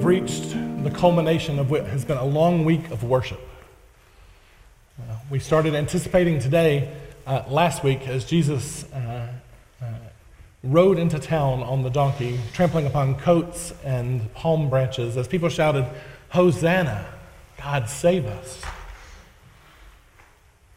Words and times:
We 0.00 0.16
have 0.16 0.22
reached 0.22 0.82
the 0.82 0.90
culmination 0.90 1.58
of 1.58 1.70
what 1.70 1.84
has 1.84 2.06
been 2.06 2.16
a 2.16 2.24
long 2.24 2.64
week 2.64 2.90
of 2.90 3.04
worship. 3.04 3.38
Uh, 4.98 5.16
we 5.28 5.38
started 5.38 5.74
anticipating 5.74 6.38
today, 6.38 6.90
uh, 7.26 7.42
last 7.50 7.84
week, 7.84 8.08
as 8.08 8.24
Jesus 8.24 8.90
uh, 8.94 9.28
uh, 9.82 9.86
rode 10.64 10.98
into 10.98 11.18
town 11.18 11.62
on 11.62 11.82
the 11.82 11.90
donkey, 11.90 12.40
trampling 12.54 12.86
upon 12.86 13.16
coats 13.16 13.74
and 13.84 14.32
palm 14.32 14.70
branches, 14.70 15.18
as 15.18 15.28
people 15.28 15.50
shouted, 15.50 15.86
Hosanna, 16.30 17.04
God 17.62 17.86
save 17.86 18.24
us. 18.24 18.62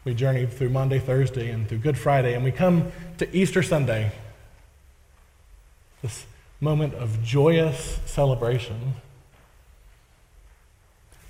We 0.04 0.12
journeyed 0.12 0.52
through 0.52 0.68
Maundy 0.68 0.98
Thursday, 0.98 1.48
and 1.48 1.66
through 1.66 1.78
Good 1.78 1.96
Friday, 1.96 2.34
and 2.34 2.44
we 2.44 2.52
come 2.52 2.92
to 3.16 3.34
Easter 3.34 3.62
Sunday, 3.62 4.12
this 6.02 6.26
moment 6.60 6.92
of 6.92 7.22
joyous 7.22 8.00
celebration. 8.04 8.96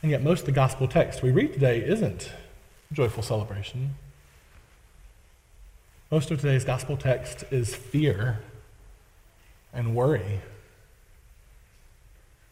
And 0.04 0.10
yet, 0.10 0.22
most 0.22 0.40
of 0.40 0.44
the 0.44 0.52
gospel 0.52 0.86
text 0.86 1.22
we 1.22 1.30
read 1.30 1.54
today 1.54 1.78
isn't 1.78 2.30
joyful 2.92 3.22
celebration. 3.22 3.94
Most 6.10 6.30
of 6.30 6.42
today's 6.42 6.62
gospel 6.62 6.98
text 6.98 7.42
is 7.50 7.74
fear 7.74 8.40
and 9.72 9.96
worry. 9.96 10.42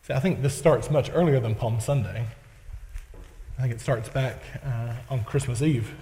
See, 0.05 0.15
I 0.15 0.19
think 0.19 0.41
this 0.41 0.55
starts 0.55 0.91
much 0.91 1.11
earlier 1.13 1.41
than 1.41 1.55
Palm 1.55 1.79
Sunday. 1.79 2.25
I 3.59 3.61
think 3.61 3.75
it 3.75 3.83
starts 3.83 4.09
back 4.09 4.39
uh, 4.65 4.95
on 5.11 5.23
Christmas 5.23 5.61
Eve. 5.61 5.95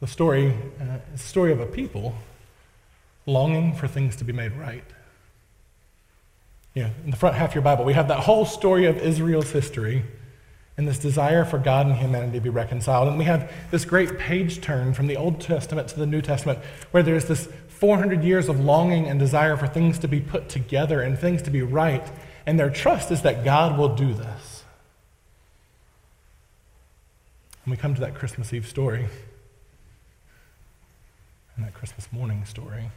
The 0.00 0.08
story 0.08 0.48
uh, 0.80 0.96
is 1.14 1.22
the 1.22 1.28
story 1.28 1.52
of 1.52 1.60
a 1.60 1.66
people 1.66 2.16
longing 3.24 3.72
for 3.72 3.86
things 3.86 4.16
to 4.16 4.24
be 4.24 4.32
made 4.32 4.50
right. 4.54 4.82
Know, 6.82 6.90
in 7.04 7.10
the 7.10 7.16
front 7.16 7.36
half 7.36 7.50
of 7.50 7.54
your 7.54 7.62
Bible, 7.62 7.84
we 7.84 7.94
have 7.94 8.08
that 8.08 8.20
whole 8.20 8.44
story 8.44 8.84
of 8.84 8.98
Israel's 8.98 9.50
history 9.50 10.04
and 10.76 10.86
this 10.86 10.98
desire 10.98 11.46
for 11.46 11.58
God 11.58 11.86
and 11.86 11.96
humanity 11.96 12.34
to 12.34 12.40
be 12.42 12.50
reconciled. 12.50 13.08
And 13.08 13.16
we 13.16 13.24
have 13.24 13.50
this 13.70 13.86
great 13.86 14.18
page 14.18 14.60
turn 14.60 14.92
from 14.92 15.06
the 15.06 15.16
Old 15.16 15.40
Testament 15.40 15.88
to 15.88 15.98
the 15.98 16.06
New 16.06 16.20
Testament 16.20 16.58
where 16.90 17.02
there's 17.02 17.24
this 17.24 17.48
400 17.68 18.22
years 18.22 18.50
of 18.50 18.60
longing 18.60 19.06
and 19.06 19.18
desire 19.18 19.56
for 19.56 19.66
things 19.66 19.98
to 20.00 20.08
be 20.08 20.20
put 20.20 20.50
together 20.50 21.00
and 21.00 21.18
things 21.18 21.40
to 21.42 21.50
be 21.50 21.62
right. 21.62 22.06
And 22.44 22.60
their 22.60 22.68
trust 22.68 23.10
is 23.10 23.22
that 23.22 23.42
God 23.42 23.78
will 23.78 23.94
do 23.94 24.12
this. 24.12 24.64
And 27.64 27.70
we 27.70 27.78
come 27.78 27.94
to 27.94 28.00
that 28.02 28.14
Christmas 28.14 28.52
Eve 28.52 28.66
story 28.66 29.06
and 31.56 31.64
that 31.64 31.72
Christmas 31.72 32.06
morning 32.12 32.44
story. 32.44 32.90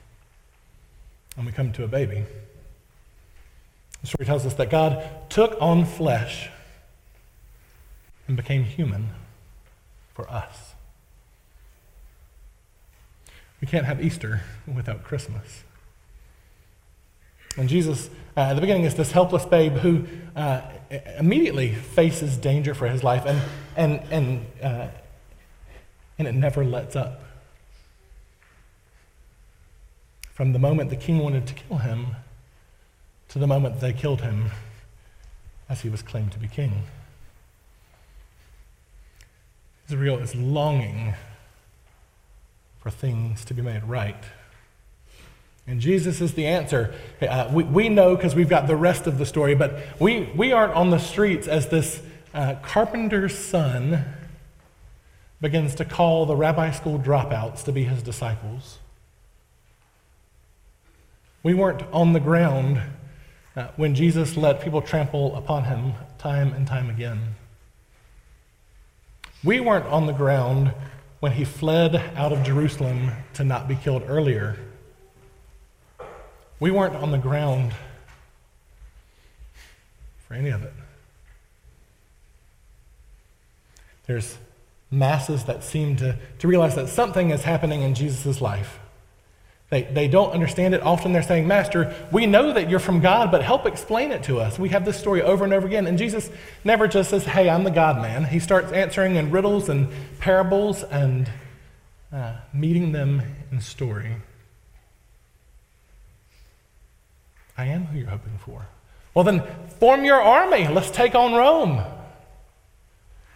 And 1.38 1.45
we 1.45 1.53
come 1.53 1.71
to 1.71 1.86
a 1.86 1.88
baby. 1.88 2.25
The 4.02 4.08
story 4.08 4.25
tells 4.25 4.45
us 4.45 4.53
that 4.55 4.69
God 4.69 5.03
took 5.30 5.58
on 5.61 5.86
flesh 5.86 6.50
and 8.27 8.37
became 8.37 8.64
human 8.64 9.10
for 10.14 10.30
us. 10.30 10.73
We 13.61 13.67
can't 13.67 13.86
have 13.86 14.04
Easter 14.04 14.42
without 14.73 15.04
Christmas. 15.04 15.64
And 17.58 17.67
Jesus, 17.67 18.10
uh, 18.37 18.42
at 18.42 18.54
the 18.54 18.61
beginning, 18.61 18.86
is 18.86 18.95
this 18.95 19.11
helpless 19.11 19.43
babe 19.45 19.73
who 19.73 20.05
uh, 20.36 20.61
immediately 21.17 21.73
faces 21.73 22.37
danger 22.37 22.73
for 22.73 22.87
his 22.87 23.04
life, 23.04 23.26
and, 23.26 23.42
and, 23.76 24.02
and, 24.11 24.45
uh, 24.64 24.87
and 26.17 26.27
it 26.27 26.36
never 26.36 26.64
lets 26.64 26.95
up. 26.95 27.21
From 30.33 30.54
the 30.54 30.60
moment 30.60 30.89
the 30.89 30.95
king 30.95 31.20
wanted 31.20 31.48
to 31.48 31.54
kill 31.54 31.80
him 31.80 32.16
to 33.30 33.40
the 33.40 33.48
moment 33.48 33.80
they 33.80 33.94
killed 33.94 34.22
him 34.22 34.52
as 35.70 35.82
he 35.82 35.90
was 35.90 36.02
claimed 36.02 36.32
to 36.34 36.40
be 36.40 36.48
king. 36.48 36.84
Israel 39.88 40.17
is 40.20 40.36
longing 40.36 41.14
for 42.80 42.90
things 42.90 43.45
to 43.45 43.54
be 43.54 43.62
made 43.62 43.84
right. 43.84 44.23
And 45.67 45.80
Jesus 45.80 46.22
is 46.22 46.34
the 46.34 46.48
answer. 46.48 46.94
Uh, 47.22 47.50
we, 47.52 47.64
we 47.64 47.90
know 47.90 48.16
because 48.16 48.34
we've 48.34 48.50
got 48.50 48.67
the 48.67 48.76
rest 48.76 49.06
of 49.06 49.20
the 49.20 49.26
story, 49.26 49.54
but 49.54 49.80
we, 50.00 50.32
we 50.36 50.52
aren't 50.52 50.73
on 50.73 50.90
the 50.90 50.98
streets 50.98 51.48
as 51.48 51.70
this 51.70 52.02
uh, 52.34 52.56
carpenter's 52.64 53.38
son 53.38 54.06
begins 55.42 55.76
to 55.76 55.86
call 55.86 56.26
the 56.26 56.36
rabbi 56.36 56.72
school 56.72 56.98
dropouts 56.98 57.64
to 57.64 57.72
be 57.72 57.84
his 57.84 58.02
disciples. 58.02 58.80
We 61.44 61.54
weren't 61.54 61.84
on 61.94 62.14
the 62.14 62.20
ground 62.20 62.82
uh, 63.55 63.67
when 63.76 63.95
Jesus 63.95 64.37
let 64.37 64.61
people 64.61 64.82
trample 64.82 65.36
upon 65.36 65.65
him 65.65 65.93
time 66.17 66.54
and 66.54 66.67
time 66.67 66.89
again. 66.89 67.36
We 69.43 69.60
weren't 69.60 69.86
on 69.86 70.05
the 70.05 70.14
ground 70.14 70.73
when 71.20 71.33
he 71.33 71.45
fled 71.45 71.95
out 72.15 72.32
of 72.32 72.43
Jerusalem 72.43 73.11
to 73.33 73.43
not 73.43 73.67
be 73.67 73.76
killed 73.76 74.04
earlier. 74.08 74.58
We 76.60 76.71
weren't 76.71 76.95
on 76.95 77.11
the 77.11 77.17
ground 77.17 77.73
for 80.27 80.33
any 80.33 80.49
of 80.49 80.64
it. 80.64 80.73
There's 84.08 84.37
masses 84.92 85.45
that 85.45 85.64
seem 85.64 85.95
to, 85.98 86.17
to 86.39 86.48
realize 86.48 86.76
that 86.76 86.89
something 86.89 87.30
is 87.30 87.43
happening 87.43 87.81
in 87.81 87.93
Jesus' 87.93 88.42
life. 88.42 88.80
They, 89.69 89.83
they 89.83 90.07
don't 90.07 90.31
understand 90.31 90.73
it. 90.73 90.81
Often 90.81 91.13
they're 91.13 91.21
saying, 91.21 91.47
Master, 91.47 91.93
we 92.11 92.25
know 92.25 92.53
that 92.53 92.69
you're 92.69 92.80
from 92.80 93.02
God, 93.02 93.30
but 93.30 93.43
help 93.43 93.67
explain 93.67 94.11
it 94.11 94.23
to 94.23 94.39
us. 94.39 94.57
We 94.57 94.69
have 94.69 94.83
this 94.83 94.99
story 94.99 95.21
over 95.21 95.43
and 95.43 95.53
over 95.53 95.67
again. 95.67 95.85
And 95.85 95.97
Jesus 95.97 96.30
never 96.63 96.87
just 96.87 97.11
says, 97.11 97.23
Hey, 97.25 97.49
I'm 97.49 97.63
the 97.63 97.71
God 97.71 98.02
man. 98.02 98.25
He 98.25 98.39
starts 98.39 98.71
answering 98.71 99.15
in 99.15 99.30
riddles 99.30 99.69
and 99.69 99.89
parables 100.19 100.81
and 100.83 101.30
uh, 102.11 102.37
meeting 102.52 102.93
them 102.93 103.21
in 103.52 103.61
story. 103.61 104.15
I 107.55 107.65
am 107.65 107.86
who 107.86 107.99
you're 107.99 108.09
hoping 108.09 108.39
for. 108.39 108.65
Well, 109.13 109.23
then 109.23 109.43
form 109.80 110.03
your 110.03 110.19
army. 110.19 110.67
Let's 110.67 110.89
take 110.89 111.13
on 111.13 111.33
Rome. 111.33 111.83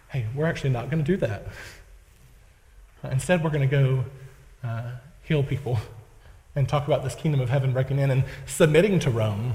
Hey, 0.08 0.26
we're 0.34 0.46
actually 0.46 0.70
not 0.70 0.90
going 0.90 1.04
to 1.04 1.12
do 1.12 1.16
that. 1.18 1.46
Instead, 3.04 3.44
we're 3.44 3.50
going 3.50 3.68
to 3.68 3.76
go 3.76 4.04
uh, 4.64 4.92
heal 5.22 5.44
people 5.44 5.78
and 6.56 6.68
talk 6.68 6.86
about 6.86 7.02
this 7.02 7.14
kingdom 7.14 7.40
of 7.40 7.50
heaven 7.50 7.72
breaking 7.72 7.98
in 7.98 8.10
and 8.10 8.24
submitting 8.46 8.98
to 9.00 9.10
Rome. 9.10 9.54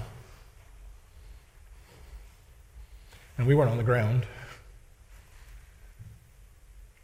And 3.37 3.47
we 3.47 3.55
weren't 3.55 3.71
on 3.71 3.77
the 3.77 3.83
ground. 3.83 4.25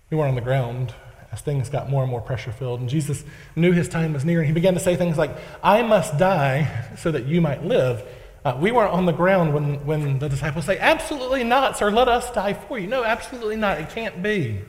We 0.09 0.17
weren't 0.17 0.29
on 0.29 0.35
the 0.35 0.41
ground 0.41 0.93
as 1.31 1.41
things 1.41 1.69
got 1.69 1.89
more 1.89 2.01
and 2.01 2.11
more 2.11 2.21
pressure 2.21 2.51
filled. 2.51 2.81
And 2.81 2.89
Jesus 2.89 3.23
knew 3.55 3.71
his 3.71 3.87
time 3.87 4.13
was 4.13 4.25
near, 4.25 4.39
and 4.39 4.47
he 4.47 4.53
began 4.53 4.73
to 4.73 4.79
say 4.79 4.95
things 4.95 5.17
like, 5.17 5.31
I 5.63 5.81
must 5.81 6.17
die 6.17 6.87
so 6.97 7.11
that 7.11 7.25
you 7.25 7.41
might 7.41 7.63
live. 7.63 8.03
Uh, 8.43 8.55
we 8.59 8.71
weren't 8.71 8.93
on 8.93 9.05
the 9.05 9.13
ground 9.13 9.53
when, 9.53 9.85
when 9.85 10.19
the 10.19 10.29
disciples 10.29 10.65
say, 10.65 10.77
Absolutely 10.77 11.43
not, 11.43 11.77
sir, 11.77 11.89
let 11.89 12.07
us 12.07 12.29
die 12.31 12.53
for 12.53 12.77
you. 12.77 12.87
No, 12.87 13.03
absolutely 13.03 13.55
not. 13.55 13.79
It 13.79 13.89
can't 13.89 14.21
be. 14.21 14.61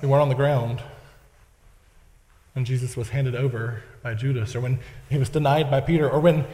We 0.00 0.08
weren't 0.08 0.22
on 0.22 0.30
the 0.30 0.34
ground 0.34 0.80
when 2.54 2.64
Jesus 2.64 2.96
was 2.96 3.10
handed 3.10 3.34
over 3.34 3.82
by 4.02 4.14
Judas, 4.14 4.54
or 4.54 4.60
when 4.60 4.80
he 5.08 5.18
was 5.18 5.28
denied 5.28 5.70
by 5.70 5.80
Peter, 5.80 6.08
or 6.08 6.20
when 6.20 6.46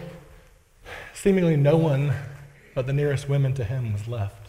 seemingly 1.14 1.56
no 1.56 1.76
one 1.76 2.12
but 2.74 2.86
the 2.86 2.92
nearest 2.92 3.28
women 3.28 3.54
to 3.54 3.64
him 3.64 3.92
was 3.92 4.06
left. 4.06 4.48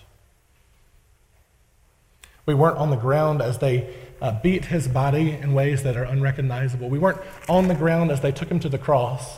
We 2.46 2.54
weren't 2.54 2.78
on 2.78 2.90
the 2.90 2.98
ground 2.98 3.42
as 3.42 3.60
they 3.60 3.94
uh, 4.22 4.40
beat 4.42 4.66
his 4.66 4.88
body 4.88 5.32
in 5.32 5.54
ways 5.54 5.84
that 5.84 5.96
are 5.96 6.04
unrecognizable. 6.04 6.90
We 6.90 7.00
weren't 7.00 7.22
on 7.48 7.68
the 7.68 7.76
ground 7.76 8.12
as 8.12 8.22
they 8.22 8.32
took 8.32 8.50
him 8.50 8.60
to 8.62 8.70
the 8.70 8.78
cross. 8.78 9.38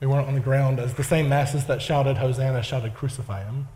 We 0.00 0.06
weren't 0.06 0.28
on 0.28 0.34
the 0.34 0.40
ground 0.40 0.78
as 0.78 0.94
the 0.94 1.04
same 1.04 1.28
masses 1.28 1.66
that 1.66 1.82
shouted, 1.82 2.18
Hosanna, 2.18 2.62
shouted, 2.62 2.94
Crucify 2.94 3.44
him. 3.44 3.68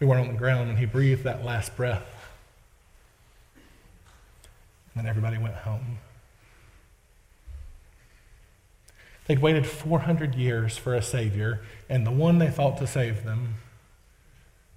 We 0.00 0.06
weren't 0.06 0.26
on 0.26 0.32
the 0.32 0.38
ground 0.38 0.68
when 0.68 0.78
he 0.78 0.86
breathed 0.86 1.24
that 1.24 1.44
last 1.44 1.76
breath. 1.76 2.06
And 4.94 5.04
then 5.04 5.06
everybody 5.08 5.36
went 5.36 5.56
home. 5.56 5.98
They'd 9.26 9.38
waited 9.40 9.66
400 9.66 10.34
years 10.34 10.76
for 10.76 10.94
a 10.94 11.02
Savior, 11.02 11.60
and 11.88 12.04
the 12.06 12.10
one 12.10 12.38
they 12.38 12.50
thought 12.50 12.78
to 12.78 12.86
save 12.86 13.24
them 13.24 13.56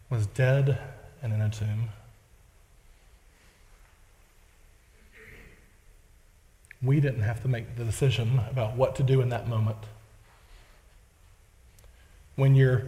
was 0.09 0.27
dead 0.27 0.77
and 1.23 1.33
in 1.33 1.41
a 1.41 1.49
tomb. 1.49 1.89
We 6.83 6.99
didn't 6.99 7.21
have 7.21 7.41
to 7.43 7.47
make 7.47 7.77
the 7.77 7.85
decision 7.85 8.41
about 8.51 8.75
what 8.75 8.95
to 8.97 9.03
do 9.03 9.21
in 9.21 9.29
that 9.29 9.47
moment. 9.47 9.77
When 12.35 12.55
your 12.55 12.83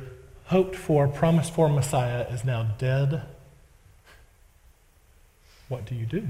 hoped 0.46 0.76
for, 0.76 1.08
promised 1.08 1.54
for 1.54 1.70
Messiah 1.70 2.28
is 2.30 2.44
now 2.44 2.64
dead, 2.78 3.24
what 5.68 5.86
do 5.86 5.96
you 5.96 6.06
do? 6.06 6.28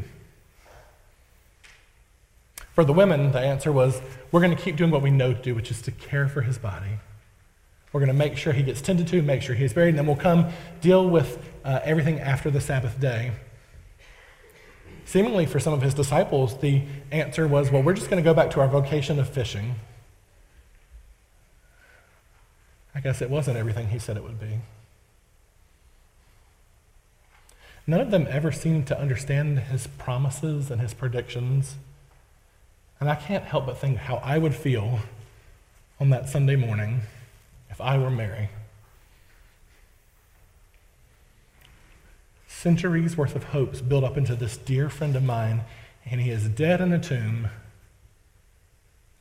For 2.73 2.83
the 2.83 2.93
women, 2.93 3.31
the 3.31 3.39
answer 3.39 3.71
was 3.71 4.01
we're 4.31 4.41
going 4.41 4.55
to 4.55 4.61
keep 4.61 4.75
doing 4.75 4.91
what 4.91 5.01
we 5.01 5.11
know 5.11 5.33
to 5.33 5.41
do, 5.41 5.55
which 5.55 5.71
is 5.71 5.81
to 5.83 5.91
care 5.91 6.27
for 6.27 6.41
his 6.41 6.57
body. 6.57 6.99
We're 7.93 8.01
going 8.01 8.11
to 8.11 8.13
make 8.13 8.37
sure 8.37 8.51
he 8.51 8.63
gets 8.63 8.81
tended 8.81 9.07
to, 9.07 9.21
make 9.21 9.41
sure 9.41 9.55
he's 9.55 9.73
buried, 9.73 9.89
and 9.89 9.99
then 9.99 10.05
we'll 10.05 10.17
come 10.17 10.49
deal 10.81 11.09
with 11.09 11.39
uh, 11.63 11.79
everything 11.83 12.19
after 12.19 12.51
the 12.51 12.59
Sabbath 12.59 12.99
day. 12.99 13.31
Seemingly, 15.05 15.45
for 15.45 15.59
some 15.59 15.71
of 15.71 15.81
his 15.81 15.93
disciples, 15.93 16.57
the 16.59 16.83
answer 17.11 17.47
was, 17.47 17.71
well, 17.71 17.81
we're 17.81 17.93
just 17.93 18.09
going 18.09 18.21
to 18.21 18.27
go 18.27 18.33
back 18.33 18.49
to 18.51 18.59
our 18.59 18.67
vocation 18.67 19.19
of 19.19 19.29
fishing. 19.29 19.75
I 22.95 23.01
guess 23.01 23.21
it 23.21 23.29
wasn't 23.29 23.57
everything 23.57 23.89
he 23.89 23.99
said 23.99 24.15
it 24.15 24.23
would 24.23 24.39
be. 24.39 24.61
None 27.85 27.99
of 27.99 28.09
them 28.09 28.25
ever 28.29 28.51
seemed 28.51 28.87
to 28.87 28.99
understand 28.99 29.59
his 29.59 29.85
promises 29.85 30.71
and 30.71 30.81
his 30.81 30.93
predictions. 30.93 31.75
And 32.99 33.09
I 33.09 33.15
can't 33.15 33.43
help 33.43 33.65
but 33.65 33.77
think 33.77 33.97
how 33.97 34.15
I 34.17 34.37
would 34.37 34.55
feel 34.55 35.01
on 35.99 36.09
that 36.09 36.29
Sunday 36.29 36.55
morning 36.55 37.01
if 37.69 37.79
I 37.81 37.97
were 37.97 38.09
Mary. 38.09 38.49
Centuries 42.47 43.17
worth 43.17 43.35
of 43.35 43.45
hopes 43.45 43.81
built 43.81 44.03
up 44.03 44.17
into 44.17 44.35
this 44.35 44.57
dear 44.57 44.89
friend 44.89 45.15
of 45.15 45.23
mine, 45.23 45.65
and 46.05 46.21
he 46.21 46.31
is 46.31 46.47
dead 46.47 46.81
in 46.81 46.91
a 46.91 46.99
tomb, 46.99 47.49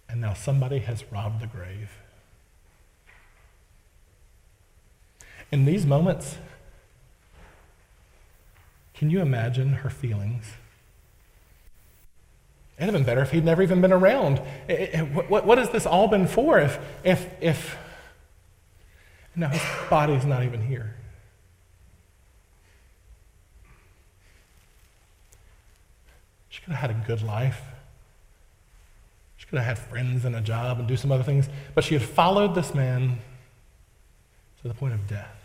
and 0.08 0.20
now 0.20 0.32
somebody 0.32 0.78
has 0.78 1.04
robbed 1.12 1.40
the 1.40 1.46
grave. 1.46 1.90
In 5.54 5.66
these 5.66 5.86
moments, 5.86 6.36
can 8.92 9.08
you 9.08 9.20
imagine 9.20 9.72
her 9.74 9.88
feelings? 9.88 10.46
It'd 12.76 12.86
have 12.86 12.92
been 12.92 13.04
better 13.04 13.20
if 13.20 13.30
he'd 13.30 13.44
never 13.44 13.62
even 13.62 13.80
been 13.80 13.92
around. 13.92 14.38
what, 15.28 15.46
what 15.46 15.58
has 15.58 15.70
this 15.70 15.86
all 15.86 16.08
been 16.08 16.26
for 16.26 16.58
if, 16.58 16.80
if, 17.04 17.30
if 17.40 17.78
now 19.36 19.48
his 19.48 19.62
body's 19.88 20.24
not 20.24 20.42
even 20.42 20.60
here? 20.60 20.96
She 26.48 26.62
could 26.62 26.72
have 26.72 26.90
had 26.90 26.90
a 26.90 27.06
good 27.06 27.22
life. 27.22 27.62
She 29.36 29.46
could 29.46 29.60
have 29.60 29.66
had 29.66 29.78
friends 29.78 30.24
and 30.24 30.34
a 30.34 30.40
job 30.40 30.80
and 30.80 30.88
do 30.88 30.96
some 30.96 31.12
other 31.12 31.22
things, 31.22 31.48
but 31.76 31.84
she 31.84 31.94
had 31.94 32.02
followed 32.02 32.56
this 32.56 32.74
man 32.74 33.20
to 34.62 34.66
the 34.66 34.74
point 34.74 34.94
of 34.94 35.06
death. 35.06 35.42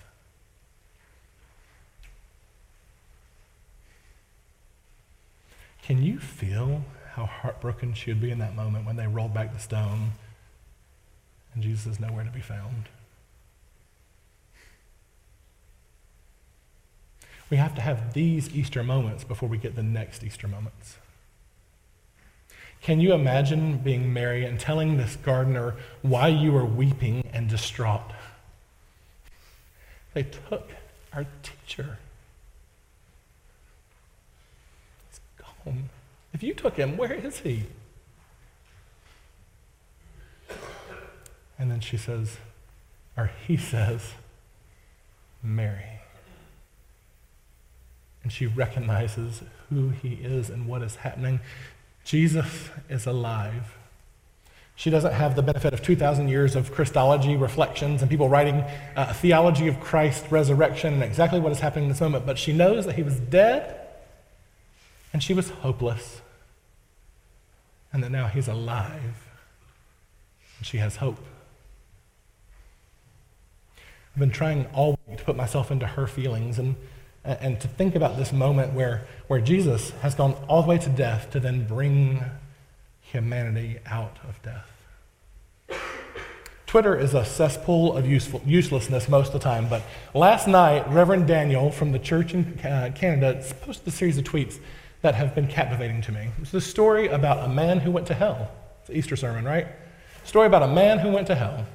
Can 5.89 6.03
you 6.03 6.19
feel 6.19 6.85
how 7.13 7.25
heartbroken 7.25 7.95
she 7.95 8.11
would 8.11 8.21
be 8.21 8.29
in 8.29 8.37
that 8.37 8.55
moment 8.55 8.85
when 8.85 8.95
they 8.95 9.07
rolled 9.07 9.33
back 9.33 9.51
the 9.51 9.59
stone 9.59 10.11
and 11.53 11.63
Jesus 11.63 11.93
is 11.93 11.99
nowhere 11.99 12.23
to 12.23 12.29
be 12.29 12.41
found. 12.41 12.89
We 17.49 17.57
have 17.57 17.73
to 17.73 17.81
have 17.81 18.13
these 18.13 18.55
Easter 18.55 18.83
moments 18.83 19.23
before 19.23 19.49
we 19.49 19.57
get 19.57 19.75
the 19.75 19.81
next 19.81 20.23
Easter 20.23 20.47
moments. 20.47 20.97
Can 22.83 22.99
you 22.99 23.13
imagine 23.13 23.79
being 23.79 24.13
Mary 24.13 24.45
and 24.45 24.59
telling 24.59 24.97
this 24.97 25.15
gardener 25.15 25.75
why 26.03 26.27
you 26.27 26.51
were 26.51 26.65
weeping 26.65 27.23
and 27.33 27.49
distraught? 27.49 28.11
They 30.13 30.21
took 30.23 30.69
our 31.11 31.25
teacher. 31.41 31.97
Gone. 35.69 35.89
If 36.33 36.43
you 36.43 36.53
took 36.53 36.75
him, 36.75 36.97
where 36.97 37.13
is 37.13 37.39
he? 37.39 37.63
And 41.57 41.69
then 41.69 41.81
she 41.81 41.97
says, 41.97 42.37
or 43.17 43.31
he 43.45 43.57
says, 43.57 44.13
Mary. 45.43 45.99
And 48.23 48.31
she 48.31 48.45
recognizes 48.45 49.43
who 49.69 49.89
he 49.89 50.13
is 50.15 50.49
and 50.49 50.67
what 50.67 50.81
is 50.81 50.97
happening. 50.97 51.39
Jesus 52.03 52.69
is 52.89 53.05
alive. 53.05 53.75
She 54.75 54.89
doesn't 54.89 55.11
have 55.11 55.35
the 55.35 55.41
benefit 55.41 55.73
of 55.73 55.81
2,000 55.81 56.29
years 56.29 56.55
of 56.55 56.71
Christology 56.71 57.35
reflections 57.35 58.01
and 58.01 58.09
people 58.09 58.29
writing 58.29 58.55
uh, 58.95 59.07
a 59.09 59.13
theology 59.13 59.67
of 59.67 59.81
Christ's 59.81 60.31
resurrection 60.31 60.93
and 60.93 61.03
exactly 61.03 61.41
what 61.41 61.51
is 61.51 61.59
happening 61.59 61.85
in 61.85 61.89
this 61.89 61.99
moment, 61.99 62.25
but 62.25 62.39
she 62.39 62.53
knows 62.53 62.85
that 62.85 62.95
he 62.95 63.03
was 63.03 63.19
dead 63.19 63.78
and 65.13 65.23
she 65.23 65.33
was 65.33 65.49
hopeless. 65.49 66.21
And 67.91 68.03
that 68.03 68.11
now 68.11 68.27
he's 68.27 68.47
alive. 68.47 69.27
And 70.57 70.65
she 70.65 70.77
has 70.77 70.97
hope. 70.97 71.17
I've 74.13 74.19
been 74.19 74.31
trying 74.31 74.65
all 74.67 74.99
week 75.07 75.17
to 75.19 75.23
put 75.23 75.35
myself 75.35 75.71
into 75.71 75.87
her 75.87 76.05
feelings 76.05 76.59
and, 76.59 76.75
and 77.23 77.59
to 77.61 77.67
think 77.67 77.95
about 77.95 78.17
this 78.17 78.31
moment 78.31 78.73
where, 78.73 79.07
where 79.27 79.41
Jesus 79.41 79.91
has 80.01 80.15
gone 80.15 80.33
all 80.47 80.61
the 80.61 80.67
way 80.67 80.77
to 80.77 80.89
death 80.89 81.31
to 81.31 81.39
then 81.39 81.65
bring 81.65 82.23
humanity 83.01 83.79
out 83.85 84.17
of 84.27 84.41
death. 84.43 84.69
Twitter 86.67 86.95
is 86.95 87.15
a 87.15 87.25
cesspool 87.25 87.97
of 87.97 88.05
useful, 88.05 88.43
uselessness 88.45 89.09
most 89.09 89.27
of 89.27 89.33
the 89.33 89.39
time, 89.39 89.67
but 89.67 89.81
last 90.13 90.47
night, 90.47 90.87
Reverend 90.89 91.25
Daniel 91.25 91.71
from 91.71 91.91
the 91.91 91.97
church 91.97 92.35
in 92.35 92.59
Canada 92.59 93.43
posted 93.61 93.87
a 93.87 93.91
series 93.91 94.19
of 94.19 94.23
tweets 94.23 94.59
that 95.01 95.15
have 95.15 95.33
been 95.33 95.47
captivating 95.47 96.01
to 96.03 96.11
me. 96.11 96.29
It's 96.41 96.51
the 96.51 96.61
story 96.61 97.07
about 97.07 97.45
a 97.45 97.47
man 97.47 97.79
who 97.79 97.91
went 97.91 98.07
to 98.07 98.13
hell. 98.13 98.51
It's 98.81 98.89
an 98.89 98.95
Easter 98.95 99.15
sermon, 99.15 99.45
right? 99.45 99.67
Story 100.25 100.47
about 100.47 100.63
a 100.63 100.67
man 100.67 100.99
who 100.99 101.11
went 101.11 101.27
to 101.27 101.35
hell. 101.35 101.65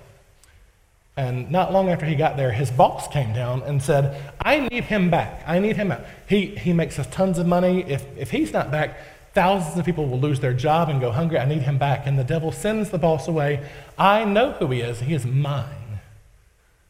And 1.16 1.50
not 1.50 1.72
long 1.72 1.88
after 1.88 2.04
he 2.06 2.16
got 2.16 2.36
there, 2.36 2.50
his 2.50 2.70
boss 2.70 3.06
came 3.08 3.32
down 3.32 3.62
and 3.62 3.80
said, 3.80 4.20
I 4.40 4.68
need 4.68 4.84
him 4.84 5.10
back. 5.10 5.44
I 5.46 5.60
need 5.60 5.76
him 5.76 5.92
out. 5.92 6.02
He, 6.28 6.46
he 6.46 6.72
makes 6.72 6.98
us 6.98 7.06
tons 7.06 7.38
of 7.38 7.46
money. 7.46 7.84
If, 7.84 8.04
if 8.16 8.30
he's 8.32 8.52
not 8.52 8.72
back, 8.72 8.98
thousands 9.32 9.78
of 9.78 9.84
people 9.84 10.08
will 10.08 10.18
lose 10.18 10.40
their 10.40 10.52
job 10.52 10.88
and 10.88 11.00
go 11.00 11.12
hungry. 11.12 11.38
I 11.38 11.44
need 11.44 11.62
him 11.62 11.78
back. 11.78 12.06
And 12.06 12.18
the 12.18 12.24
devil 12.24 12.50
sends 12.50 12.90
the 12.90 12.98
boss 12.98 13.28
away. 13.28 13.68
I 13.96 14.24
know 14.24 14.52
who 14.52 14.66
he 14.70 14.80
is. 14.80 15.00
He 15.00 15.14
is 15.14 15.24
mine. 15.24 16.00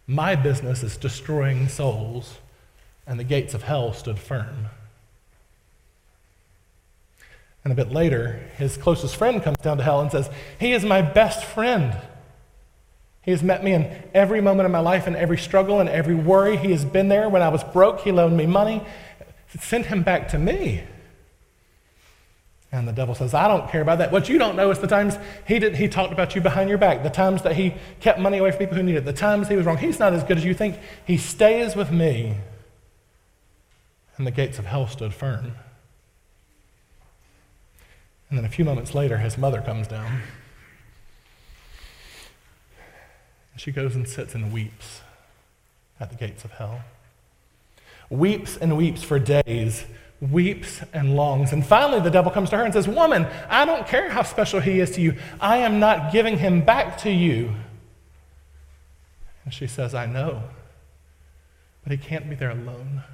My 0.06 0.36
business 0.36 0.82
is 0.82 0.96
destroying 0.96 1.68
souls. 1.68 2.38
And 3.06 3.20
the 3.20 3.24
gates 3.24 3.52
of 3.52 3.64
hell 3.64 3.92
stood 3.92 4.18
firm. 4.18 4.68
And 7.64 7.72
a 7.72 7.76
bit 7.76 7.90
later, 7.90 8.40
his 8.58 8.76
closest 8.76 9.16
friend 9.16 9.42
comes 9.42 9.56
down 9.58 9.78
to 9.78 9.82
hell 9.82 10.00
and 10.00 10.12
says, 10.12 10.28
He 10.60 10.72
is 10.72 10.84
my 10.84 11.00
best 11.00 11.44
friend. 11.44 11.98
He 13.22 13.30
has 13.30 13.42
met 13.42 13.64
me 13.64 13.72
in 13.72 13.90
every 14.12 14.42
moment 14.42 14.66
of 14.66 14.72
my 14.72 14.80
life, 14.80 15.06
in 15.06 15.16
every 15.16 15.38
struggle 15.38 15.80
and 15.80 15.88
every 15.88 16.14
worry. 16.14 16.58
He 16.58 16.72
has 16.72 16.84
been 16.84 17.08
there. 17.08 17.28
When 17.30 17.40
I 17.40 17.48
was 17.48 17.64
broke, 17.64 18.00
he 18.00 18.12
loaned 18.12 18.36
me 18.36 18.44
money. 18.44 18.82
Send 19.58 19.86
him 19.86 20.02
back 20.02 20.28
to 20.28 20.38
me. 20.38 20.84
And 22.70 22.86
the 22.86 22.92
devil 22.92 23.14
says, 23.14 23.32
I 23.32 23.48
don't 23.48 23.70
care 23.70 23.80
about 23.80 23.98
that. 23.98 24.12
What 24.12 24.28
you 24.28 24.36
don't 24.36 24.56
know 24.56 24.70
is 24.70 24.80
the 24.80 24.88
times 24.88 25.16
he, 25.46 25.58
did, 25.58 25.76
he 25.76 25.88
talked 25.88 26.12
about 26.12 26.34
you 26.34 26.40
behind 26.40 26.68
your 26.68 26.76
back, 26.76 27.02
the 27.02 27.08
times 27.08 27.42
that 27.42 27.54
he 27.54 27.74
kept 28.00 28.18
money 28.18 28.38
away 28.38 28.50
from 28.50 28.58
people 28.58 28.76
who 28.76 28.82
needed 28.82 28.98
it, 28.98 29.04
the 29.04 29.12
times 29.12 29.48
he 29.48 29.54
was 29.54 29.64
wrong. 29.64 29.78
He's 29.78 30.00
not 30.00 30.12
as 30.12 30.24
good 30.24 30.36
as 30.36 30.44
you 30.44 30.54
think. 30.54 30.76
He 31.06 31.16
stays 31.16 31.76
with 31.76 31.92
me. 31.92 32.36
And 34.16 34.26
the 34.26 34.32
gates 34.32 34.58
of 34.58 34.66
hell 34.66 34.88
stood 34.88 35.14
firm. 35.14 35.52
And 38.34 38.40
then 38.40 38.46
a 38.46 38.52
few 38.52 38.64
moments 38.64 38.96
later, 38.96 39.18
his 39.18 39.38
mother 39.38 39.60
comes 39.60 39.86
down. 39.86 40.20
And 43.52 43.60
she 43.60 43.70
goes 43.70 43.94
and 43.94 44.08
sits 44.08 44.34
and 44.34 44.52
weeps 44.52 45.02
at 46.00 46.10
the 46.10 46.16
gates 46.16 46.44
of 46.44 46.50
hell. 46.50 46.80
Weeps 48.10 48.56
and 48.56 48.76
weeps 48.76 49.04
for 49.04 49.20
days, 49.20 49.84
weeps 50.20 50.82
and 50.92 51.14
longs. 51.14 51.52
And 51.52 51.64
finally, 51.64 52.00
the 52.00 52.10
devil 52.10 52.32
comes 52.32 52.50
to 52.50 52.56
her 52.56 52.64
and 52.64 52.74
says, 52.74 52.88
Woman, 52.88 53.24
I 53.48 53.64
don't 53.64 53.86
care 53.86 54.10
how 54.10 54.24
special 54.24 54.58
he 54.58 54.80
is 54.80 54.90
to 54.96 55.00
you. 55.00 55.14
I 55.40 55.58
am 55.58 55.78
not 55.78 56.10
giving 56.10 56.36
him 56.36 56.64
back 56.64 56.98
to 57.02 57.12
you. 57.12 57.54
And 59.44 59.54
she 59.54 59.68
says, 59.68 59.94
I 59.94 60.06
know. 60.06 60.42
But 61.84 61.92
he 61.92 61.98
can't 61.98 62.28
be 62.28 62.34
there 62.34 62.50
alone. 62.50 63.04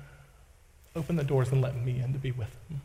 Open 0.96 1.16
the 1.16 1.24
doors 1.24 1.52
and 1.52 1.60
let 1.60 1.76
me 1.76 2.00
in 2.00 2.14
to 2.14 2.18
be 2.18 2.30
with 2.30 2.56
him. 2.70 2.80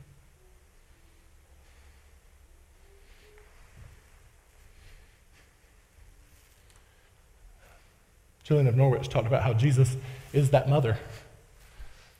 Julian 8.45 8.67
of 8.67 8.75
Norwich 8.75 9.09
talked 9.09 9.25
about 9.25 9.41
how 9.41 9.53
Jesus 9.53 9.97
is 10.31 10.51
that 10.51 10.69
mother, 10.69 10.99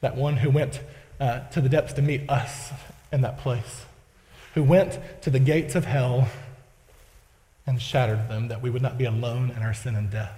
that 0.01 0.15
one 0.15 0.37
who 0.37 0.49
went 0.49 0.81
uh, 1.19 1.41
to 1.49 1.61
the 1.61 1.69
depths 1.69 1.93
to 1.93 2.01
meet 2.01 2.27
us 2.27 2.71
in 3.11 3.21
that 3.21 3.37
place, 3.37 3.85
who 4.55 4.63
went 4.63 4.99
to 5.21 5.29
the 5.29 5.37
gates 5.37 5.75
of 5.75 5.85
hell 5.85 6.27
and 7.67 7.79
shattered 7.79 8.27
them 8.27 8.47
that 8.47 8.63
we 8.63 8.71
would 8.71 8.81
not 8.81 8.97
be 8.97 9.05
alone 9.05 9.53
in 9.55 9.61
our 9.61 9.73
sin 9.73 9.95
and 9.95 10.09
death. 10.09 10.33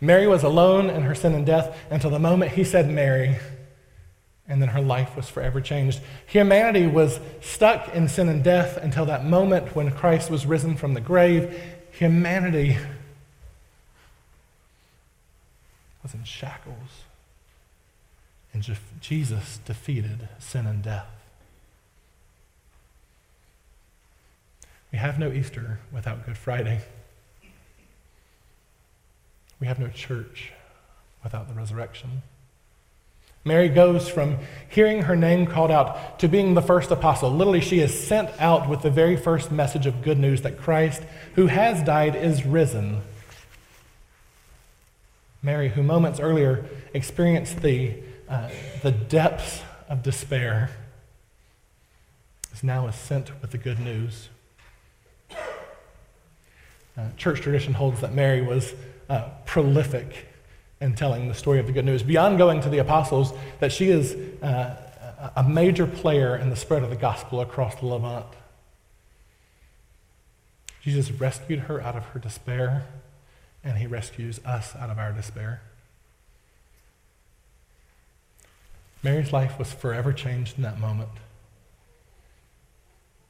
Mary 0.00 0.26
was 0.26 0.42
alone 0.42 0.90
in 0.90 1.02
her 1.02 1.14
sin 1.14 1.34
and 1.34 1.46
death 1.46 1.76
until 1.88 2.10
the 2.10 2.18
moment 2.18 2.50
he 2.50 2.64
said 2.64 2.90
Mary, 2.90 3.36
and 4.48 4.60
then 4.60 4.70
her 4.70 4.80
life 4.80 5.14
was 5.14 5.28
forever 5.28 5.60
changed. 5.60 6.00
Humanity 6.26 6.88
was 6.88 7.20
stuck 7.40 7.94
in 7.94 8.08
sin 8.08 8.28
and 8.28 8.42
death 8.42 8.76
until 8.76 9.06
that 9.06 9.24
moment 9.24 9.76
when 9.76 9.92
Christ 9.92 10.30
was 10.30 10.46
risen 10.46 10.76
from 10.76 10.94
the 10.94 11.00
grave. 11.00 11.62
Humanity 11.92 12.76
was 16.08 16.14
in 16.18 16.24
shackles. 16.24 17.04
And 18.54 18.66
Jesus 19.00 19.58
defeated 19.66 20.28
sin 20.38 20.66
and 20.66 20.82
death. 20.82 21.06
We 24.90 24.98
have 24.98 25.18
no 25.18 25.30
Easter 25.30 25.80
without 25.92 26.24
Good 26.24 26.38
Friday. 26.38 26.80
We 29.60 29.66
have 29.66 29.78
no 29.78 29.88
church 29.88 30.52
without 31.22 31.46
the 31.46 31.54
resurrection. 31.54 32.22
Mary 33.44 33.68
goes 33.68 34.08
from 34.08 34.38
hearing 34.68 35.02
her 35.02 35.16
name 35.16 35.46
called 35.46 35.70
out 35.70 36.18
to 36.20 36.28
being 36.28 36.54
the 36.54 36.62
first 36.62 36.90
apostle. 36.90 37.30
Literally, 37.30 37.60
she 37.60 37.80
is 37.80 38.06
sent 38.06 38.30
out 38.40 38.68
with 38.68 38.80
the 38.80 38.90
very 38.90 39.16
first 39.16 39.52
message 39.52 39.84
of 39.84 40.02
good 40.02 40.18
news 40.18 40.40
that 40.42 40.58
Christ, 40.58 41.02
who 41.34 41.48
has 41.48 41.82
died, 41.82 42.16
is 42.16 42.46
risen. 42.46 43.02
Mary, 45.42 45.68
who 45.68 45.82
moments 45.82 46.18
earlier 46.18 46.64
experienced 46.94 47.62
the, 47.62 47.94
uh, 48.28 48.48
the 48.82 48.90
depths 48.90 49.62
of 49.88 50.02
despair, 50.02 50.70
is 52.52 52.64
now 52.64 52.90
sent 52.90 53.40
with 53.40 53.52
the 53.52 53.58
good 53.58 53.78
news. 53.78 54.28
Uh, 56.96 57.08
church 57.16 57.40
tradition 57.40 57.74
holds 57.74 58.00
that 58.00 58.12
Mary 58.12 58.42
was 58.42 58.74
uh, 59.08 59.28
prolific 59.46 60.26
in 60.80 60.94
telling 60.94 61.28
the 61.28 61.34
story 61.34 61.60
of 61.60 61.66
the 61.66 61.72
good 61.72 61.84
news. 61.84 62.02
Beyond 62.02 62.38
going 62.38 62.60
to 62.62 62.68
the 62.68 62.78
apostles, 62.78 63.32
that 63.60 63.70
she 63.70 63.90
is 63.90 64.14
uh, 64.42 64.76
a 65.36 65.44
major 65.44 65.86
player 65.86 66.36
in 66.36 66.50
the 66.50 66.56
spread 66.56 66.82
of 66.82 66.90
the 66.90 66.96
gospel 66.96 67.40
across 67.40 67.74
the 67.76 67.86
Levant. 67.86 68.26
Jesus 70.82 71.10
rescued 71.10 71.60
her 71.60 71.80
out 71.80 71.96
of 71.96 72.04
her 72.06 72.18
despair 72.18 72.86
and 73.68 73.78
he 73.78 73.86
rescues 73.86 74.40
us 74.44 74.74
out 74.74 74.88
of 74.88 74.98
our 74.98 75.12
despair. 75.12 75.60
Mary's 79.02 79.32
life 79.32 79.58
was 79.58 79.72
forever 79.72 80.12
changed 80.12 80.56
in 80.56 80.62
that 80.62 80.80
moment 80.80 81.10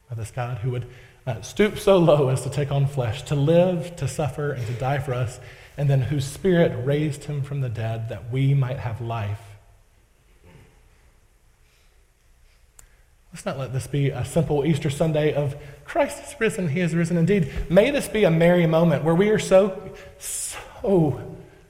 by 0.08 0.14
this 0.14 0.30
God 0.30 0.58
who 0.58 0.70
would 0.70 0.86
uh, 1.26 1.42
stoop 1.42 1.78
so 1.78 1.98
low 1.98 2.28
as 2.28 2.42
to 2.42 2.50
take 2.50 2.70
on 2.70 2.86
flesh, 2.86 3.22
to 3.24 3.34
live, 3.34 3.94
to 3.96 4.08
suffer, 4.08 4.52
and 4.52 4.66
to 4.66 4.72
die 4.74 4.98
for 4.98 5.12
us, 5.12 5.40
and 5.76 5.90
then 5.90 6.00
whose 6.02 6.24
spirit 6.24 6.72
raised 6.86 7.24
him 7.24 7.42
from 7.42 7.60
the 7.60 7.68
dead 7.68 8.08
that 8.08 8.30
we 8.30 8.54
might 8.54 8.78
have 8.78 9.00
life. 9.00 9.40
Let's 13.32 13.44
not 13.44 13.58
let 13.58 13.72
this 13.72 13.86
be 13.86 14.10
a 14.10 14.24
simple 14.24 14.64
Easter 14.64 14.88
Sunday 14.88 15.34
of 15.34 15.54
Christ 15.84 16.22
is 16.26 16.40
risen, 16.40 16.68
he 16.68 16.80
is 16.80 16.94
risen 16.94 17.16
indeed. 17.16 17.52
May 17.68 17.90
this 17.90 18.08
be 18.08 18.24
a 18.24 18.30
merry 18.30 18.66
moment 18.66 19.04
where 19.04 19.14
we 19.14 19.28
are 19.30 19.38
so, 19.38 19.92
so 20.18 21.20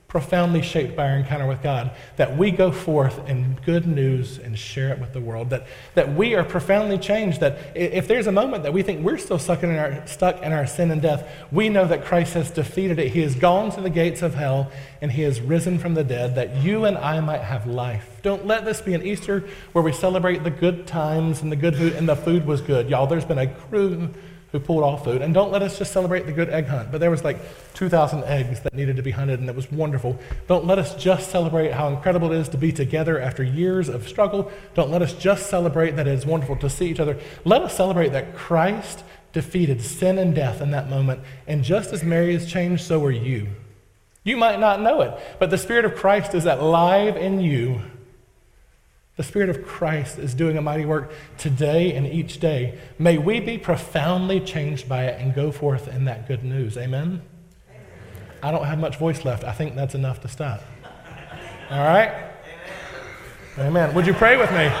profoundly 0.09 0.63
shaped 0.63 0.95
by 0.95 1.07
our 1.07 1.17
encounter 1.17 1.45
with 1.45 1.61
God, 1.61 1.91
that 2.17 2.35
we 2.35 2.49
go 2.49 2.71
forth 2.71 3.29
in 3.29 3.55
good 3.63 3.85
news 3.85 4.39
and 4.39 4.57
share 4.57 4.89
it 4.89 4.99
with 4.99 5.13
the 5.13 5.21
world, 5.21 5.51
that, 5.51 5.67
that 5.93 6.15
we 6.15 6.33
are 6.33 6.43
profoundly 6.43 6.97
changed, 6.97 7.39
that 7.39 7.59
if 7.75 8.07
there's 8.07 8.25
a 8.25 8.31
moment 8.31 8.63
that 8.63 8.73
we 8.73 8.81
think 8.81 9.05
we're 9.05 9.19
still 9.19 9.37
stuck 9.37 9.61
in, 9.61 9.69
our, 9.69 10.05
stuck 10.07 10.41
in 10.41 10.51
our 10.51 10.65
sin 10.65 10.89
and 10.89 10.99
death, 10.99 11.29
we 11.51 11.69
know 11.69 11.85
that 11.85 12.03
Christ 12.03 12.33
has 12.33 12.49
defeated 12.49 12.97
it. 12.97 13.09
He 13.09 13.21
has 13.21 13.35
gone 13.35 13.71
to 13.73 13.81
the 13.81 13.89
gates 13.91 14.23
of 14.23 14.33
hell 14.33 14.71
and 14.99 15.11
he 15.11 15.21
has 15.21 15.39
risen 15.39 15.77
from 15.77 15.93
the 15.93 16.03
dead, 16.03 16.33
that 16.35 16.55
you 16.57 16.85
and 16.85 16.97
I 16.97 17.19
might 17.19 17.41
have 17.41 17.67
life. 17.67 18.19
Don't 18.23 18.47
let 18.47 18.65
this 18.65 18.81
be 18.81 18.95
an 18.95 19.03
Easter 19.03 19.47
where 19.73 19.83
we 19.83 19.93
celebrate 19.93 20.43
the 20.43 20.49
good 20.49 20.87
times 20.87 21.43
and 21.43 21.51
the 21.51 21.55
good 21.55 21.75
food, 21.75 21.93
and 21.93 22.09
the 22.09 22.15
food 22.15 22.47
was 22.47 22.61
good. 22.61 22.89
Y'all, 22.89 23.05
there's 23.05 23.25
been 23.25 23.37
a 23.37 23.47
crew 23.47 24.09
who 24.51 24.59
pulled 24.59 24.83
off 24.83 25.03
food. 25.03 25.21
And 25.21 25.33
don't 25.33 25.51
let 25.51 25.61
us 25.61 25.77
just 25.77 25.93
celebrate 25.93 26.25
the 26.25 26.31
good 26.31 26.49
egg 26.49 26.65
hunt, 26.65 26.91
but 26.91 26.99
there 26.99 27.11
was 27.11 27.23
like 27.23 27.37
2,000 27.75 28.23
eggs 28.23 28.61
that 28.61 28.73
needed 28.73 28.95
to 28.95 29.03
be 29.03 29.11
hunted, 29.11 29.39
and 29.39 29.49
it 29.49 29.55
was 29.55 29.71
wonderful. 29.71 30.17
Don't 30.47 30.65
let 30.65 30.79
us 30.79 30.95
just 30.95 31.29
celebrate 31.29 31.71
how 31.71 31.87
incredible 31.87 32.31
it 32.31 32.37
is 32.37 32.49
to 32.49 32.57
be 32.57 32.71
together 32.71 33.19
after 33.19 33.43
years 33.43 33.89
of 33.89 34.07
struggle. 34.07 34.51
Don't 34.73 34.89
let 34.89 35.01
us 35.01 35.13
just 35.13 35.49
celebrate 35.49 35.95
that 35.95 36.07
it 36.07 36.13
is 36.13 36.25
wonderful 36.25 36.55
to 36.57 36.69
see 36.69 36.89
each 36.89 36.99
other. 36.99 37.17
Let 37.45 37.61
us 37.61 37.75
celebrate 37.75 38.09
that 38.09 38.35
Christ 38.35 39.03
defeated 39.31 39.81
sin 39.81 40.17
and 40.17 40.33
death 40.33 40.61
in 40.61 40.71
that 40.71 40.89
moment, 40.89 41.21
and 41.47 41.63
just 41.63 41.93
as 41.93 42.03
Mary 42.03 42.33
is 42.33 42.51
changed, 42.51 42.83
so 42.83 43.03
are 43.05 43.11
you. 43.11 43.47
You 44.23 44.35
might 44.35 44.59
not 44.59 44.81
know 44.81 45.01
it, 45.01 45.13
but 45.39 45.49
the 45.49 45.57
Spirit 45.57 45.85
of 45.85 45.95
Christ 45.95 46.33
is 46.33 46.45
alive 46.45 47.15
in 47.15 47.39
you 47.39 47.81
the 49.19 49.23
Spirit 49.23 49.49
of 49.49 49.65
Christ 49.65 50.17
is 50.17 50.33
doing 50.33 50.55
a 50.55 50.61
mighty 50.61 50.85
work 50.85 51.11
today 51.37 51.91
and 51.91 52.07
each 52.07 52.39
day. 52.39 52.79
May 52.97 53.17
we 53.17 53.41
be 53.41 53.57
profoundly 53.57 54.39
changed 54.39 54.87
by 54.87 55.07
it 55.07 55.19
and 55.19 55.35
go 55.35 55.51
forth 55.51 55.89
in 55.89 56.05
that 56.05 56.25
good 56.25 56.45
news. 56.45 56.77
Amen? 56.77 57.21
I 58.41 58.51
don't 58.51 58.63
have 58.63 58.79
much 58.79 58.95
voice 58.95 59.25
left. 59.25 59.43
I 59.43 59.51
think 59.51 59.75
that's 59.75 59.93
enough 59.93 60.21
to 60.21 60.29
start. 60.29 60.61
All 61.69 61.83
right? 61.83 62.31
Amen. 63.57 63.67
Amen. 63.67 63.93
Would 63.93 64.07
you 64.07 64.13
pray 64.13 64.37
with 64.37 64.51
me? 64.51 64.71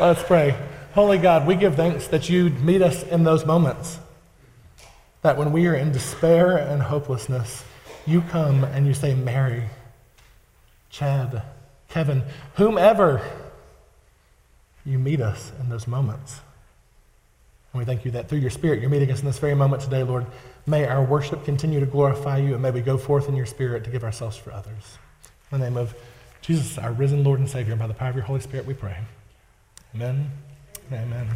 Let's 0.00 0.24
pray. 0.24 0.58
Holy 0.92 1.18
God, 1.18 1.46
we 1.46 1.54
give 1.54 1.76
thanks 1.76 2.08
that 2.08 2.28
you 2.28 2.50
meet 2.50 2.82
us 2.82 3.04
in 3.04 3.22
those 3.22 3.46
moments. 3.46 4.00
That 5.20 5.38
when 5.38 5.52
we 5.52 5.68
are 5.68 5.76
in 5.76 5.92
despair 5.92 6.56
and 6.56 6.82
hopelessness, 6.82 7.62
you 8.04 8.22
come 8.22 8.64
and 8.64 8.84
you 8.84 8.94
say, 8.94 9.14
Mary, 9.14 9.66
Chad, 10.90 11.44
Kevin, 11.92 12.22
whomever 12.54 13.22
you 14.84 14.98
meet 14.98 15.20
us 15.20 15.52
in 15.60 15.68
those 15.68 15.86
moments. 15.86 16.40
And 17.72 17.80
we 17.80 17.84
thank 17.84 18.04
you 18.04 18.10
that 18.12 18.28
through 18.28 18.38
your 18.38 18.50
Spirit, 18.50 18.80
you're 18.80 18.90
meeting 18.90 19.10
us 19.10 19.20
in 19.20 19.26
this 19.26 19.38
very 19.38 19.54
moment 19.54 19.82
today, 19.82 20.02
Lord. 20.02 20.26
May 20.66 20.86
our 20.86 21.04
worship 21.04 21.44
continue 21.44 21.80
to 21.80 21.86
glorify 21.86 22.38
you, 22.38 22.54
and 22.54 22.62
may 22.62 22.70
we 22.70 22.80
go 22.80 22.96
forth 22.96 23.28
in 23.28 23.36
your 23.36 23.46
Spirit 23.46 23.84
to 23.84 23.90
give 23.90 24.04
ourselves 24.04 24.36
for 24.36 24.52
others. 24.52 24.98
In 25.50 25.60
the 25.60 25.64
name 25.66 25.76
of 25.76 25.94
Jesus, 26.40 26.78
our 26.78 26.92
risen 26.92 27.24
Lord 27.24 27.40
and 27.40 27.48
Savior, 27.48 27.72
and 27.72 27.80
by 27.80 27.86
the 27.86 27.94
power 27.94 28.08
of 28.08 28.16
your 28.16 28.24
Holy 28.24 28.40
Spirit, 28.40 28.66
we 28.66 28.74
pray. 28.74 28.96
Amen. 29.94 30.30
Amen. 30.90 31.28